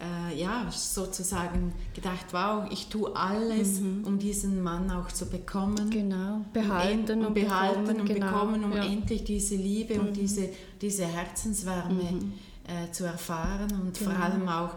Äh, 0.00 0.40
ja, 0.40 0.70
sozusagen 0.70 1.72
gedacht, 1.92 2.26
wow, 2.30 2.64
ich 2.70 2.86
tue 2.86 3.14
alles, 3.16 3.80
mhm. 3.80 4.04
um 4.04 4.18
diesen 4.18 4.62
Mann 4.62 4.90
auch 4.92 5.08
zu 5.08 5.26
bekommen. 5.26 5.90
Genau, 5.90 6.44
behalten 6.52 7.20
und, 7.20 7.26
und 7.26 7.34
behalten 7.34 7.84
bekommen, 7.84 8.00
und 8.00 8.06
genau. 8.06 8.26
bekommen, 8.26 8.64
um 8.64 8.72
ja. 8.72 8.84
endlich 8.84 9.24
diese 9.24 9.56
Liebe 9.56 9.94
mhm. 9.94 10.00
und 10.00 10.16
diese, 10.16 10.50
diese 10.80 11.04
Herzenswärme 11.04 12.12
mhm 12.12 12.32
äh, 12.68 12.92
zu 12.92 13.04
erfahren 13.04 13.72
und 13.72 13.98
genau. 13.98 14.10
vor 14.10 14.22
allem 14.22 14.48
auch 14.48 14.70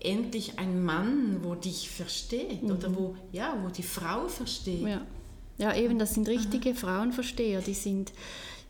endlich 0.00 0.58
ein 0.58 0.84
Mann, 0.84 1.40
wo 1.42 1.54
dich 1.54 1.88
versteht 1.88 2.62
mhm. 2.62 2.72
oder 2.72 2.94
wo, 2.94 3.16
ja, 3.32 3.56
wo 3.62 3.68
die 3.68 3.82
Frau 3.82 4.28
versteht. 4.28 4.82
Ja. 4.82 5.00
ja, 5.58 5.74
eben, 5.74 5.98
das 5.98 6.14
sind 6.14 6.28
richtige 6.28 6.70
Aha. 6.70 6.76
Frauenversteher, 6.76 7.60
die 7.60 7.74
sind, 7.74 8.12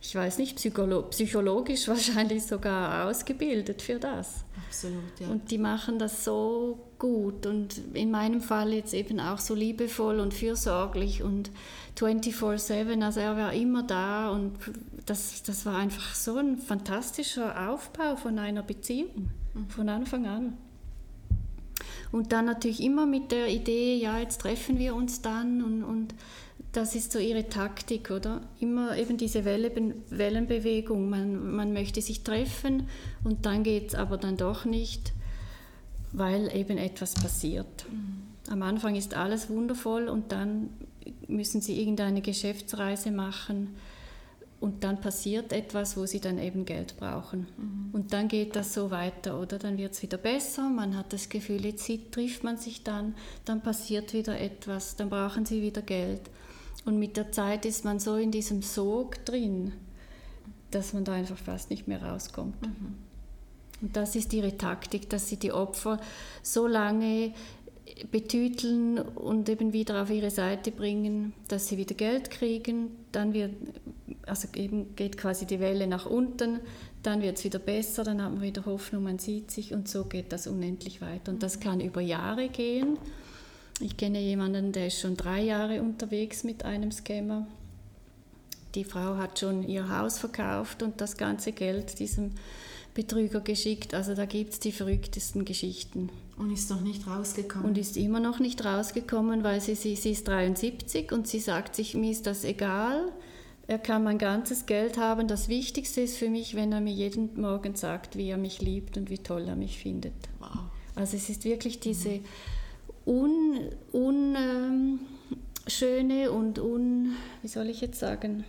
ich 0.01 0.15
weiß 0.15 0.37
nicht, 0.37 0.55
psycholo 0.57 1.03
psychologisch 1.03 1.87
wahrscheinlich 1.87 2.43
sogar 2.43 3.07
ausgebildet 3.07 3.81
für 3.81 3.99
das. 3.99 4.45
Absolut, 4.67 5.19
ja. 5.19 5.27
Und 5.27 5.49
die 5.51 5.57
machen 5.57 5.99
das 5.99 6.23
so 6.23 6.79
gut 6.99 7.45
und 7.45 7.79
in 7.93 8.11
meinem 8.11 8.41
Fall 8.41 8.73
jetzt 8.73 8.93
eben 8.93 9.19
auch 9.19 9.39
so 9.39 9.53
liebevoll 9.53 10.19
und 10.19 10.33
fürsorglich 10.33 11.23
und 11.23 11.51
24-7, 11.97 13.03
also 13.03 13.19
er 13.19 13.37
war 13.37 13.53
immer 13.53 13.83
da 13.83 14.29
und 14.29 14.57
das, 15.05 15.43
das 15.43 15.65
war 15.65 15.75
einfach 15.77 16.15
so 16.15 16.37
ein 16.37 16.57
fantastischer 16.57 17.69
Aufbau 17.69 18.15
von 18.15 18.39
einer 18.39 18.63
Beziehung, 18.63 19.29
mhm. 19.53 19.69
von 19.69 19.89
Anfang 19.89 20.25
an. 20.27 20.57
Und 22.11 22.31
dann 22.31 22.45
natürlich 22.45 22.81
immer 22.81 23.05
mit 23.05 23.31
der 23.31 23.47
Idee, 23.47 23.97
ja, 23.97 24.19
jetzt 24.19 24.41
treffen 24.41 24.79
wir 24.79 24.95
uns 24.95 25.21
dann 25.21 25.61
und, 25.61 25.83
und 25.83 26.13
das 26.77 26.93
ist 26.93 27.11
so 27.11 27.17
ihre 27.17 27.49
Taktik, 27.49 28.11
oder? 28.11 28.41
Immer 28.59 28.95
eben 28.97 29.17
diese 29.17 29.45
Welle, 29.45 29.71
Wellenbewegung. 30.11 31.09
Man, 31.09 31.55
man 31.55 31.73
möchte 31.73 32.03
sich 32.03 32.23
treffen 32.23 32.87
und 33.23 33.47
dann 33.47 33.63
geht 33.63 33.89
es 33.89 33.95
aber 33.95 34.17
dann 34.17 34.37
doch 34.37 34.63
nicht, 34.63 35.11
weil 36.13 36.55
eben 36.55 36.77
etwas 36.77 37.15
passiert. 37.15 37.85
Mhm. 37.89 38.51
Am 38.51 38.61
Anfang 38.61 38.95
ist 38.95 39.15
alles 39.15 39.49
wundervoll 39.49 40.07
und 40.07 40.31
dann 40.31 40.69
müssen 41.27 41.61
sie 41.61 41.81
irgendeine 41.81 42.21
Geschäftsreise 42.21 43.09
machen 43.09 43.75
und 44.59 44.83
dann 44.83 45.01
passiert 45.01 45.53
etwas, 45.53 45.97
wo 45.97 46.05
sie 46.05 46.19
dann 46.19 46.37
eben 46.37 46.63
Geld 46.63 46.95
brauchen. 46.97 47.47
Mhm. 47.57 47.89
Und 47.91 48.13
dann 48.13 48.27
geht 48.27 48.55
das 48.55 48.75
so 48.75 48.91
weiter, 48.91 49.39
oder? 49.39 49.57
Dann 49.57 49.79
wird 49.79 49.93
es 49.93 50.03
wieder 50.03 50.19
besser, 50.19 50.69
man 50.69 50.95
hat 50.95 51.11
das 51.11 51.29
Gefühl, 51.29 51.65
jetzt 51.65 51.89
trifft 52.11 52.43
man 52.43 52.57
sich 52.57 52.83
dann, 52.83 53.15
dann 53.45 53.61
passiert 53.61 54.13
wieder 54.13 54.39
etwas, 54.39 54.95
dann 54.95 55.09
brauchen 55.09 55.43
sie 55.47 55.63
wieder 55.63 55.81
Geld. 55.81 56.21
Und 56.87 56.99
mit 56.99 57.17
der 57.17 57.33
Zeit 57.33 57.65
ist 57.65 57.83
man 57.83 57.99
so 57.99 58.15
in 58.15 58.31
diesem 58.31 58.61
Sog 58.61 59.25
drin, 59.25 59.73
dass 60.71 60.93
man 60.93 61.03
da 61.03 61.13
einfach 61.13 61.37
fast 61.37 61.69
nicht 61.69 61.85
mehr 61.85 62.01
rauskommt. 62.01 62.61
Mhm. 62.61 62.95
Und 63.81 63.95
das 63.97 64.15
ist 64.15 64.31
ihre 64.31 64.57
Taktik, 64.57 65.09
dass 65.09 65.27
sie 65.27 65.35
die 65.35 65.51
Opfer 65.51 65.99
so 66.41 66.65
lange 66.65 67.33
betüteln 68.09 68.99
und 68.99 69.49
eben 69.49 69.73
wieder 69.73 70.01
auf 70.01 70.09
ihre 70.09 70.31
Seite 70.31 70.71
bringen, 70.71 71.33
dass 71.49 71.67
sie 71.67 71.77
wieder 71.77 71.93
Geld 71.93 72.31
kriegen. 72.31 72.91
Dann 73.11 73.33
wird, 73.33 73.51
also 74.25 74.47
eben 74.55 74.95
geht 74.95 75.17
quasi 75.17 75.45
die 75.45 75.59
Welle 75.59 75.87
nach 75.87 76.05
unten, 76.05 76.61
dann 77.03 77.21
wird 77.21 77.37
es 77.37 77.43
wieder 77.43 77.59
besser, 77.59 78.05
dann 78.05 78.21
hat 78.23 78.31
man 78.31 78.41
wieder 78.41 78.65
Hoffnung, 78.65 79.03
man 79.03 79.19
sieht 79.19 79.51
sich 79.51 79.73
und 79.73 79.89
so 79.89 80.05
geht 80.05 80.31
das 80.31 80.47
unendlich 80.47 81.01
weiter. 81.01 81.33
Und 81.33 81.43
das 81.43 81.59
kann 81.59 81.81
über 81.81 81.99
Jahre 81.99 82.47
gehen. 82.47 82.97
Ich 83.79 83.95
kenne 83.95 84.19
jemanden, 84.19 84.71
der 84.71 84.87
ist 84.87 84.99
schon 84.99 85.15
drei 85.15 85.41
Jahre 85.43 85.81
unterwegs 85.81 86.43
mit 86.43 86.65
einem 86.65 86.91
Scammer. 86.91 87.45
Die 88.75 88.83
Frau 88.83 89.17
hat 89.17 89.39
schon 89.39 89.67
ihr 89.67 89.89
Haus 89.89 90.17
verkauft 90.17 90.83
und 90.83 90.99
das 90.99 91.17
ganze 91.17 91.51
Geld 91.51 91.99
diesem 91.99 92.31
Betrüger 92.93 93.41
geschickt. 93.41 93.93
Also 93.93 94.15
da 94.15 94.25
gibt 94.25 94.53
es 94.53 94.59
die 94.59 94.71
verrücktesten 94.71 95.45
Geschichten. 95.45 96.09
Und 96.37 96.51
ist 96.51 96.69
noch 96.69 96.81
nicht 96.81 97.07
rausgekommen. 97.07 97.67
Und 97.67 97.77
ist 97.77 97.97
immer 97.97 98.19
noch 98.19 98.39
nicht 98.39 98.65
rausgekommen, 98.65 99.43
weil 99.43 99.61
sie, 99.61 99.75
sie, 99.75 99.95
sie 99.95 100.11
ist 100.11 100.27
73 100.27 101.11
und 101.11 101.27
sie 101.27 101.39
sagt 101.39 101.75
sich, 101.75 101.95
mir 101.95 102.11
ist 102.11 102.25
das 102.25 102.43
egal. 102.43 103.11
Er 103.67 103.79
kann 103.79 104.03
mein 104.03 104.17
ganzes 104.17 104.65
Geld 104.65 104.97
haben. 104.97 105.27
Das 105.27 105.49
Wichtigste 105.49 106.01
ist 106.01 106.17
für 106.17 106.29
mich, 106.29 106.55
wenn 106.55 106.71
er 106.71 106.81
mir 106.81 106.93
jeden 106.93 107.39
Morgen 107.39 107.75
sagt, 107.75 108.17
wie 108.17 108.29
er 108.29 108.37
mich 108.37 108.61
liebt 108.61 108.97
und 108.97 109.09
wie 109.09 109.17
toll 109.19 109.45
er 109.47 109.55
mich 109.55 109.77
findet. 109.77 110.13
Wow. 110.39 110.61
Also 110.95 111.17
es 111.17 111.29
ist 111.29 111.43
wirklich 111.45 111.79
diese 111.79 112.21
un, 113.07 113.69
un 113.93 114.35
ähm, 114.35 114.99
und 116.29 116.59
un, 116.59 117.15
wie 117.41 117.47
soll 117.47 117.69
ich 117.69 117.81
jetzt 117.81 117.99
sagen, 117.99 118.43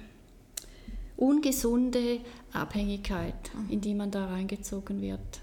ungesunde 1.16 2.20
Abhängigkeit, 2.52 3.34
mhm. 3.54 3.70
in 3.70 3.80
die 3.80 3.94
man 3.94 4.10
da 4.10 4.26
reingezogen 4.26 5.00
wird. 5.00 5.40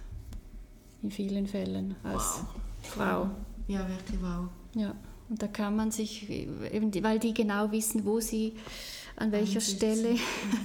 In 1.02 1.12
vielen 1.12 1.48
Fällen 1.48 1.96
als 2.04 2.42
wow. 2.42 2.46
Frau. 2.82 3.30
Ja, 3.68 3.88
wirklich 3.88 4.22
wow. 4.22 4.50
Ja, 4.76 4.96
und 5.30 5.42
da 5.42 5.48
kann 5.48 5.76
man 5.76 5.92
sich, 5.92 6.30
eben, 6.30 6.94
weil 7.04 7.20
die 7.20 7.34
genau 7.34 7.72
wissen, 7.72 8.06
wo 8.06 8.20
sie 8.20 8.54
an 9.16 9.32
welcher 9.32 9.62
Stelle 9.62 10.16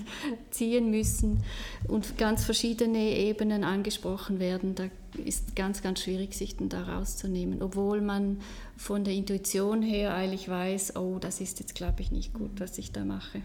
ziehen 0.50 0.90
müssen 0.90 1.42
und 1.88 2.18
ganz 2.18 2.44
verschiedene 2.44 3.16
Ebenen 3.16 3.64
angesprochen 3.64 4.40
werden. 4.40 4.74
Da 4.74 4.84
ist 5.26 5.56
ganz, 5.56 5.82
ganz 5.82 6.00
schwierig, 6.00 6.34
sich 6.34 6.56
dann 6.56 6.68
da 6.68 6.82
rauszunehmen, 6.82 7.62
obwohl 7.62 8.00
man 8.00 8.40
von 8.76 9.04
der 9.04 9.14
Intuition 9.14 9.82
her 9.82 10.14
eigentlich 10.14 10.48
weiß, 10.48 10.96
oh, 10.96 11.18
das 11.20 11.40
ist 11.40 11.60
jetzt, 11.60 11.74
glaube 11.74 12.02
ich, 12.02 12.10
nicht 12.10 12.34
gut, 12.34 12.52
was 12.58 12.78
ich 12.78 12.92
da 12.92 13.04
mache 13.04 13.42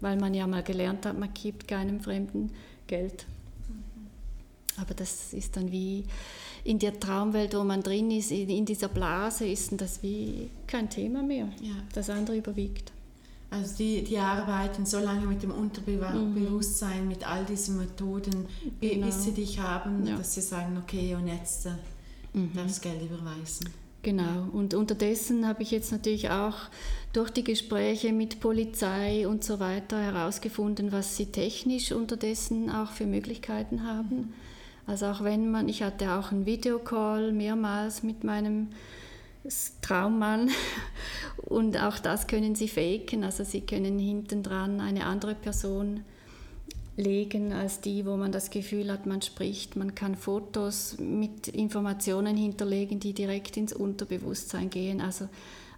weil 0.00 0.16
man 0.16 0.34
ja 0.34 0.46
mal 0.46 0.62
gelernt 0.62 1.06
hat, 1.06 1.18
man 1.18 1.32
gibt 1.32 1.68
keinem 1.68 2.00
Fremden 2.00 2.50
Geld. 2.86 3.26
Aber 4.76 4.94
das 4.94 5.32
ist 5.34 5.56
dann 5.56 5.70
wie 5.70 6.04
in 6.64 6.78
der 6.78 6.98
Traumwelt, 6.98 7.54
wo 7.54 7.64
man 7.64 7.82
drin 7.82 8.10
ist, 8.10 8.30
in 8.30 8.64
dieser 8.64 8.88
Blase, 8.88 9.46
ist 9.46 9.78
das 9.80 10.02
wie 10.02 10.48
kein 10.66 10.88
Thema 10.88 11.22
mehr. 11.22 11.48
Ja. 11.60 11.74
Das 11.92 12.08
andere 12.08 12.38
überwiegt. 12.38 12.92
Also 13.50 13.78
die, 13.78 14.04
die 14.04 14.16
arbeiten 14.18 14.86
so 14.86 15.00
lange 15.00 15.26
mit 15.26 15.42
dem 15.42 15.50
Unterbewusstsein, 15.50 17.02
mhm. 17.02 17.08
mit 17.08 17.28
all 17.28 17.44
diesen 17.44 17.78
Methoden, 17.78 18.46
genau. 18.80 19.06
bis 19.06 19.24
sie 19.24 19.32
dich 19.32 19.58
haben, 19.58 20.06
ja. 20.06 20.16
dass 20.16 20.34
sie 20.34 20.40
sagen, 20.40 20.78
okay, 20.80 21.16
und 21.16 21.26
jetzt 21.26 21.66
äh, 21.66 21.70
mhm. 22.32 22.50
das 22.54 22.80
Geld 22.80 23.02
überweisen. 23.02 23.68
Genau, 24.02 24.48
und 24.52 24.72
unterdessen 24.72 25.46
habe 25.46 25.62
ich 25.62 25.72
jetzt 25.72 25.92
natürlich 25.92 26.30
auch 26.30 26.56
durch 27.12 27.30
die 27.30 27.44
Gespräche 27.44 28.12
mit 28.12 28.40
Polizei 28.40 29.28
und 29.28 29.44
so 29.44 29.60
weiter 29.60 30.00
herausgefunden, 30.00 30.90
was 30.90 31.16
sie 31.16 31.26
technisch 31.26 31.92
unterdessen 31.92 32.70
auch 32.70 32.92
für 32.92 33.04
Möglichkeiten 33.04 33.84
haben. 33.86 34.32
Also 34.86 35.06
auch 35.06 35.22
wenn 35.22 35.50
man, 35.50 35.68
ich 35.68 35.82
hatte 35.82 36.12
auch 36.12 36.32
einen 36.32 36.46
Videocall 36.46 37.32
mehrmals 37.32 38.02
mit 38.02 38.24
meinem 38.24 38.68
Traummann 39.80 40.50
und 41.36 41.80
auch 41.80 41.98
das 41.98 42.26
können 42.26 42.54
sie 42.54 42.68
faken, 42.68 43.24
also 43.24 43.44
sie 43.44 43.62
können 43.62 43.98
hinten 43.98 44.42
dran 44.42 44.80
eine 44.80 45.06
andere 45.06 45.34
Person 45.34 46.04
legen 46.96 47.52
als 47.52 47.80
die, 47.80 48.06
wo 48.06 48.16
man 48.16 48.32
das 48.32 48.50
Gefühl 48.50 48.90
hat, 48.92 49.06
man 49.06 49.22
spricht. 49.22 49.76
Man 49.76 49.94
kann 49.94 50.14
Fotos 50.14 50.96
mit 50.98 51.48
Informationen 51.48 52.36
hinterlegen, 52.36 53.00
die 53.00 53.14
direkt 53.14 53.56
ins 53.56 53.72
Unterbewusstsein 53.72 54.70
gehen. 54.70 55.00
Also 55.00 55.28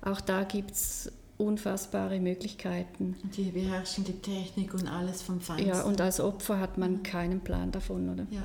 auch 0.00 0.20
da 0.20 0.42
gibt 0.44 0.72
es 0.72 1.12
unfassbare 1.38 2.20
Möglichkeiten. 2.20 3.16
Die 3.36 3.50
beherrschen 3.50 4.04
die 4.04 4.18
Technik 4.18 4.74
und 4.74 4.86
alles 4.88 5.22
vom 5.22 5.40
Feinsten. 5.40 5.68
Ja, 5.68 5.82
und 5.82 6.00
als 6.00 6.20
Opfer 6.20 6.58
hat 6.58 6.78
man 6.78 7.02
keinen 7.02 7.40
Plan 7.40 7.72
davon, 7.72 8.08
oder? 8.08 8.26
Ja. 8.30 8.42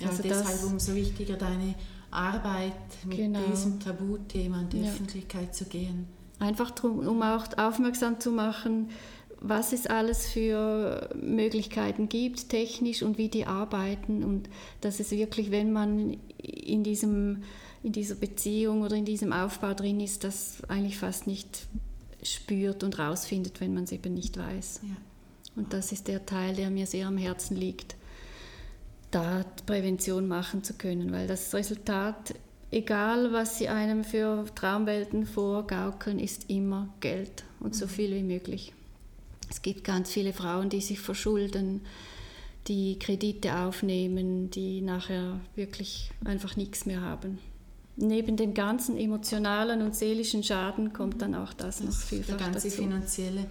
ja 0.00 0.08
also 0.08 0.22
deshalb 0.22 0.64
umso 0.64 0.94
wichtiger 0.94 1.36
deine 1.36 1.74
Arbeit 2.12 2.72
mit 3.04 3.18
genau. 3.18 3.40
diesem 3.50 3.80
Tabuthema 3.80 4.60
in 4.60 4.68
die 4.68 4.80
ja. 4.82 4.88
Öffentlichkeit 4.88 5.54
zu 5.54 5.64
gehen. 5.64 6.06
Einfach 6.38 6.70
drum, 6.72 7.06
um 7.06 7.22
auch 7.22 7.46
aufmerksam 7.56 8.20
zu 8.20 8.30
machen, 8.30 8.90
was 9.40 9.72
es 9.72 9.86
alles 9.86 10.28
für 10.28 11.10
Möglichkeiten 11.20 12.08
gibt, 12.08 12.48
technisch 12.48 13.02
und 13.02 13.18
wie 13.18 13.28
die 13.28 13.46
arbeiten 13.46 14.22
und 14.22 14.48
dass 14.80 15.00
es 15.00 15.10
wirklich, 15.10 15.50
wenn 15.50 15.72
man 15.72 16.16
in, 16.38 16.84
diesem, 16.84 17.42
in 17.82 17.92
dieser 17.92 18.14
Beziehung 18.14 18.82
oder 18.82 18.94
in 18.94 19.04
diesem 19.04 19.32
Aufbau 19.32 19.74
drin 19.74 19.98
ist, 19.98 20.22
das 20.22 20.62
eigentlich 20.68 20.98
fast 20.98 21.26
nicht 21.26 21.66
spürt 22.22 22.84
und 22.84 22.98
rausfindet, 23.00 23.60
wenn 23.60 23.74
man 23.74 23.84
es 23.84 23.92
eben 23.92 24.14
nicht 24.14 24.36
weiß. 24.36 24.80
Ja. 24.84 24.96
Und 25.56 25.72
das 25.72 25.90
ist 25.92 26.08
der 26.08 26.24
Teil, 26.24 26.54
der 26.54 26.70
mir 26.70 26.86
sehr 26.86 27.08
am 27.08 27.18
Herzen 27.18 27.56
liegt, 27.56 27.96
da 29.12 29.44
Prävention 29.66 30.26
machen 30.26 30.64
zu 30.64 30.74
können, 30.74 31.12
weil 31.12 31.28
das 31.28 31.54
Resultat, 31.54 32.34
egal 32.70 33.32
was 33.32 33.58
sie 33.58 33.68
einem 33.68 34.02
für 34.02 34.44
Traumwelten 34.54 35.26
vorgaukeln, 35.26 36.18
ist 36.18 36.50
immer 36.50 36.92
Geld 37.00 37.44
und 37.60 37.76
so 37.76 37.84
mhm. 37.86 37.90
viel 37.90 38.14
wie 38.14 38.22
möglich. 38.22 38.72
Es 39.48 39.62
gibt 39.62 39.84
ganz 39.84 40.10
viele 40.10 40.32
Frauen, 40.32 40.70
die 40.70 40.80
sich 40.80 40.98
verschulden, 40.98 41.82
die 42.68 42.98
Kredite 42.98 43.56
aufnehmen, 43.58 44.50
die 44.50 44.80
nachher 44.80 45.40
wirklich 45.56 46.10
einfach 46.24 46.56
nichts 46.56 46.86
mehr 46.86 47.02
haben. 47.02 47.38
Neben 47.96 48.36
dem 48.38 48.54
ganzen 48.54 48.96
emotionalen 48.96 49.82
und 49.82 49.94
seelischen 49.94 50.42
Schaden 50.42 50.94
kommt 50.94 51.20
dann 51.20 51.34
auch 51.34 51.52
das, 51.52 51.78
das 51.78 51.86
noch 51.86 51.94
vielfach 51.94 52.38
der 52.38 52.46
ganze 52.46 52.68
dazu. 52.68 52.82
Finanzielle, 52.82 53.46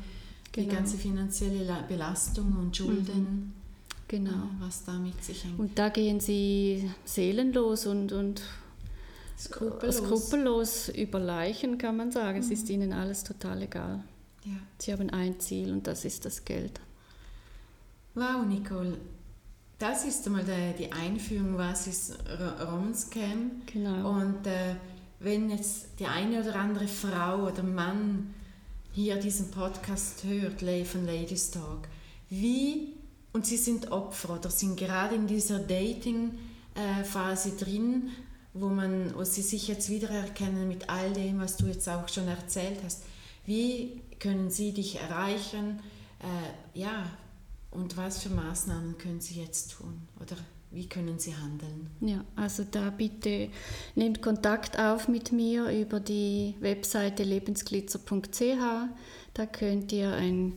genau. 0.51 0.69
Die 0.69 0.75
ganze 0.75 0.97
finanzielle 0.97 1.85
Belastung 1.87 2.57
und 2.59 2.75
Schulden. 2.75 3.19
Mhm. 3.19 3.60
Genau. 4.11 4.49
Was 4.59 4.83
da 4.83 4.99
mit 4.99 5.23
sich 5.23 5.45
hängt. 5.45 5.57
Und 5.57 5.79
da 5.79 5.87
gehen 5.87 6.19
sie 6.19 6.91
seelenlos 7.05 7.85
und, 7.85 8.11
und 8.11 8.41
skrupellos. 9.39 9.97
skrupellos 9.99 10.89
über 10.89 11.17
Leichen, 11.17 11.77
kann 11.77 11.95
man 11.95 12.11
sagen. 12.11 12.39
Mhm. 12.39 12.43
Es 12.43 12.51
ist 12.51 12.69
ihnen 12.69 12.91
alles 12.91 13.23
total 13.23 13.61
egal. 13.61 14.03
Ja. 14.43 14.51
Sie 14.79 14.91
haben 14.91 15.09
ein 15.11 15.39
Ziel 15.39 15.71
und 15.71 15.87
das 15.87 16.03
ist 16.03 16.25
das 16.25 16.43
Geld. 16.43 16.81
Wow, 18.13 18.45
Nicole. 18.45 18.97
Das 19.79 20.03
ist 20.03 20.27
einmal 20.27 20.43
die, 20.77 20.91
Einführung, 20.91 21.57
was 21.57 21.87
ist 21.87 22.17
Romscam. 22.69 23.61
Genau. 23.65 24.09
Und 24.19 24.45
äh, 24.45 24.75
wenn 25.21 25.49
jetzt 25.49 25.87
die 25.99 26.05
eine 26.05 26.41
oder 26.41 26.57
andere 26.57 26.87
Frau 26.87 27.47
oder 27.47 27.63
Mann 27.63 28.33
hier 28.91 29.15
diesen 29.15 29.51
Podcast 29.51 30.25
hört, 30.25 30.59
von 30.85 31.05
Ladies 31.05 31.49
Talk, 31.49 31.87
wie, 32.29 33.00
und 33.33 33.45
sie 33.45 33.57
sind 33.57 33.91
Opfer 33.91 34.35
oder 34.35 34.49
sind 34.49 34.77
gerade 34.77 35.15
in 35.15 35.27
dieser 35.27 35.59
Dating-Phase 35.59 37.51
drin, 37.57 38.09
wo, 38.53 38.67
man, 38.67 39.15
wo 39.15 39.23
sie 39.23 39.41
sich 39.41 39.67
jetzt 39.67 39.89
wiedererkennen 39.89 40.67
mit 40.67 40.89
all 40.89 41.13
dem, 41.13 41.39
was 41.39 41.57
du 41.57 41.67
jetzt 41.67 41.87
auch 41.87 42.07
schon 42.09 42.27
erzählt 42.27 42.79
hast. 42.83 43.03
Wie 43.45 44.01
können 44.19 44.49
sie 44.49 44.73
dich 44.73 44.99
erreichen? 44.99 45.79
Äh, 46.19 46.79
ja, 46.79 47.05
und 47.71 47.95
was 47.97 48.21
für 48.21 48.29
Maßnahmen 48.29 48.97
können 48.97 49.21
sie 49.21 49.41
jetzt 49.41 49.71
tun? 49.71 50.07
Oder 50.19 50.35
wie 50.71 50.87
können 50.87 51.19
Sie 51.19 51.35
handeln? 51.35 51.89
Ja, 51.99 52.23
also 52.37 52.63
da 52.63 52.91
bitte 52.91 53.49
nehmt 53.95 54.21
Kontakt 54.21 54.79
auf 54.79 55.09
mit 55.09 55.33
mir 55.33 55.69
über 55.69 55.99
die 55.99 56.55
Webseite 56.61 57.23
lebensglitzer.ch. 57.23 58.57
Da 59.33 59.45
könnt 59.45 59.91
ihr 59.91 60.13
ein 60.13 60.53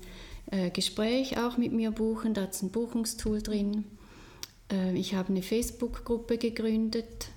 äh, 0.50 0.70
Gespräch 0.70 1.38
auch 1.38 1.57
mit 1.57 1.72
mir 1.72 1.90
buchen. 1.90 2.35
Da 2.35 2.44
ist 2.44 2.62
ein 2.62 2.70
Buchungstool 2.70 3.42
drin. 3.42 3.85
Äh, 4.70 4.96
ich 4.96 5.14
habe 5.14 5.28
eine 5.28 5.42
Facebook-Gruppe 5.42 6.38
gegründet, 6.38 7.28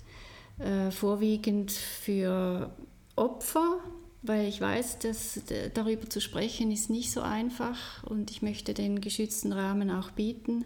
äh, 0.58 0.90
vorwiegend 0.90 1.72
für 1.72 2.74
Opfer 3.16 3.80
weil 4.22 4.48
ich 4.48 4.60
weiß, 4.60 4.98
dass 4.98 5.40
darüber 5.74 6.08
zu 6.08 6.20
sprechen 6.20 6.70
ist 6.70 6.90
nicht 6.90 7.12
so 7.12 7.20
einfach 7.20 8.04
und 8.04 8.30
ich 8.30 8.42
möchte 8.42 8.74
den 8.74 9.00
geschützten 9.00 9.52
Rahmen 9.52 9.90
auch 9.90 10.10
bieten. 10.10 10.64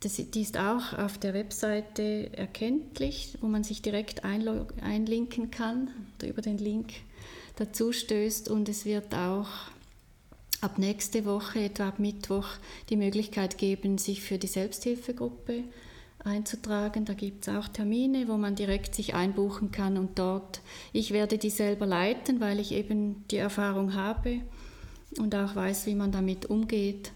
Das, 0.00 0.16
die 0.16 0.40
ist 0.40 0.56
auch 0.56 0.94
auf 0.98 1.18
der 1.18 1.34
Webseite 1.34 2.30
erkenntlich, 2.36 3.36
wo 3.40 3.46
man 3.46 3.64
sich 3.64 3.82
direkt 3.82 4.24
einlinken 4.24 5.50
kann 5.50 5.90
oder 6.18 6.28
über 6.28 6.42
den 6.42 6.58
Link 6.58 6.92
dazu 7.56 7.92
stößt 7.92 8.48
und 8.48 8.68
es 8.68 8.84
wird 8.84 9.14
auch 9.14 9.48
ab 10.60 10.78
nächste 10.78 11.24
Woche, 11.24 11.60
etwa 11.60 11.88
ab 11.88 11.98
Mittwoch, 11.98 12.46
die 12.88 12.96
Möglichkeit 12.96 13.58
geben, 13.58 13.98
sich 13.98 14.22
für 14.22 14.38
die 14.38 14.46
Selbsthilfegruppe 14.46 15.64
einzutragen. 16.24 17.04
Da 17.04 17.14
gibt 17.14 17.46
es 17.46 17.54
auch 17.54 17.68
Termine, 17.68 18.28
wo 18.28 18.36
man 18.36 18.54
direkt 18.54 18.94
sich 18.94 19.14
einbuchen 19.14 19.72
kann 19.72 19.96
und 19.96 20.18
dort, 20.18 20.60
ich 20.92 21.12
werde 21.12 21.38
die 21.38 21.50
selber 21.50 21.86
leiten, 21.86 22.40
weil 22.40 22.60
ich 22.60 22.72
eben 22.72 23.24
die 23.30 23.36
Erfahrung 23.36 23.94
habe 23.94 24.40
und 25.18 25.34
auch 25.34 25.54
weiß, 25.54 25.86
wie 25.86 25.94
man 25.94 26.12
damit 26.12 26.46
umgeht. 26.46 27.12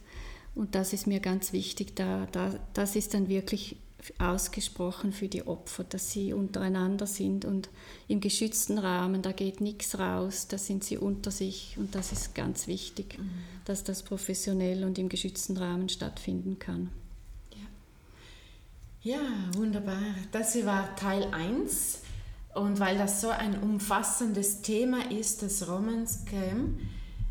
Und 0.54 0.74
das 0.74 0.92
ist 0.92 1.06
mir 1.06 1.20
ganz 1.20 1.52
wichtig, 1.52 1.96
da, 1.96 2.26
da, 2.32 2.54
das 2.72 2.96
ist 2.96 3.14
dann 3.14 3.28
wirklich 3.28 3.76
ausgesprochen 4.18 5.12
für 5.12 5.28
die 5.28 5.46
Opfer, 5.46 5.84
dass 5.84 6.10
sie 6.10 6.32
untereinander 6.32 7.06
sind 7.06 7.44
und 7.44 7.68
im 8.08 8.20
geschützten 8.20 8.78
Rahmen, 8.78 9.22
da 9.22 9.32
geht 9.32 9.60
nichts 9.60 9.98
raus, 9.98 10.46
da 10.48 10.58
sind 10.58 10.84
sie 10.84 10.98
unter 10.98 11.30
sich 11.30 11.76
und 11.78 11.94
das 11.94 12.12
ist 12.12 12.34
ganz 12.34 12.66
wichtig, 12.66 13.18
mhm. 13.18 13.30
dass 13.64 13.84
das 13.84 14.02
professionell 14.02 14.84
und 14.84 14.98
im 14.98 15.08
geschützten 15.08 15.56
Rahmen 15.56 15.88
stattfinden 15.88 16.58
kann. 16.58 16.90
Ja, 19.04 19.20
wunderbar. 19.52 20.00
Das 20.32 20.56
war 20.64 20.96
Teil 20.96 21.28
1. 21.30 22.00
Und 22.54 22.80
weil 22.80 22.96
das 22.96 23.20
so 23.20 23.28
ein 23.28 23.62
umfassendes 23.62 24.62
Thema 24.62 25.10
ist, 25.10 25.42
das 25.42 25.68
Romanscam, 25.68 26.78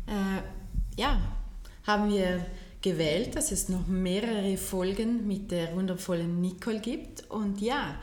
äh, 0.06 1.00
ja, 1.00 1.20
haben 1.84 2.10
wir 2.10 2.46
gewählt, 2.84 3.34
dass 3.34 3.50
es 3.50 3.70
noch 3.70 3.86
mehrere 3.86 4.58
Folgen 4.58 5.26
mit 5.26 5.50
der 5.50 5.74
wundervollen 5.74 6.42
Nicole 6.42 6.80
gibt. 6.80 7.28
Und 7.30 7.62
ja, 7.62 7.98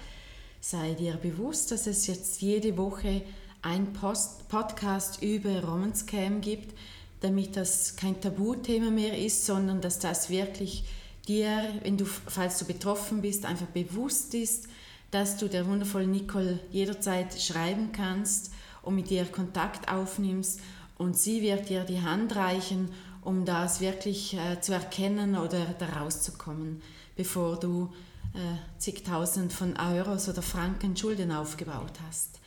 sei 0.60 0.96
dir 0.96 1.14
bewusst, 1.14 1.72
dass 1.72 1.86
es 1.86 2.08
jetzt 2.08 2.42
jede 2.42 2.76
Woche 2.78 3.22
ein 3.62 3.94
Post 3.94 4.50
Podcast 4.50 5.22
über 5.22 5.64
Romanscam 5.64 6.42
gibt, 6.42 6.76
damit 7.20 7.56
das 7.56 7.96
kein 7.96 8.20
Tabuthema 8.20 8.90
mehr 8.90 9.16
ist, 9.20 9.46
sondern 9.46 9.82
dass 9.82 10.00
das 10.00 10.32
wirklich 10.32 10.84
dir, 11.28 11.64
wenn 11.84 11.98
du, 11.98 12.06
falls 12.06 12.58
du 12.58 12.66
betroffen 12.66 13.22
bist, 13.22 13.46
einfach 13.46 13.68
bewusst 13.68 14.34
ist, 14.34 14.68
dass 15.12 15.38
du 15.38 15.48
der 15.48 15.68
wundervollen 15.68 16.10
Nicole 16.10 16.60
jederzeit 16.72 17.40
schreiben 17.40 17.92
kannst 17.92 18.52
und 18.82 18.96
mit 18.96 19.12
ihr 19.12 19.26
Kontakt 19.26 19.92
aufnimmst 19.92 20.60
und 20.98 21.18
sie 21.18 21.44
wird 21.44 21.70
dir 21.70 21.84
die 21.84 22.02
Hand 22.02 22.36
reichen, 22.36 22.90
um 23.22 23.46
das 23.46 23.82
wirklich 23.82 24.36
äh, 24.36 24.60
zu 24.62 24.74
erkennen 24.74 25.38
oder 25.38 25.66
daraus 25.80 26.22
zu 26.22 26.34
kommen, 26.34 26.82
bevor 27.16 27.60
du 27.60 27.92
äh, 28.34 28.80
zigtausend 28.80 29.54
von 29.54 29.76
Euros 29.78 30.30
oder 30.30 30.42
Franken 30.42 30.96
Schulden 30.96 31.32
aufgebaut 31.32 31.94
hast. 32.08 32.40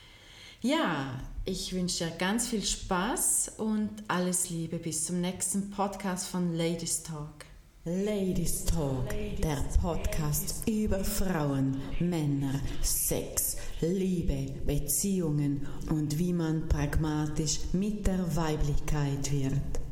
Ja, 0.60 1.20
ich 1.44 1.74
wünsche 1.74 2.06
dir 2.06 2.10
ganz 2.12 2.48
viel 2.48 2.64
Spaß 2.64 3.52
und 3.58 3.90
alles 4.08 4.48
Liebe 4.48 4.78
bis 4.78 5.04
zum 5.04 5.20
nächsten 5.20 5.70
Podcast 5.70 6.26
von 6.26 6.56
Ladies 6.56 7.02
Talk. 7.02 7.44
Ladies 7.84 8.64
Talk, 8.64 9.10
der 9.42 9.62
Podcast 9.82 10.66
über 10.66 11.04
Frauen, 11.04 11.82
Männer, 12.00 12.58
Sex, 12.80 13.58
Liebe, 13.82 14.54
Beziehungen 14.64 15.66
und 15.90 16.18
wie 16.18 16.32
man 16.32 16.66
pragmatisch 16.66 17.58
mit 17.74 18.06
der 18.06 18.34
Weiblichkeit 18.34 19.30
wird. 19.30 19.84